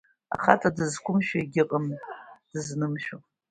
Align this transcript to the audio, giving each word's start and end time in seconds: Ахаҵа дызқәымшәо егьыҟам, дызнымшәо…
Ахаҵа 0.35 0.69
дызқәымшәо 0.75 1.37
егьыҟам, 1.39 1.85
дызнымшәо… 2.51 3.17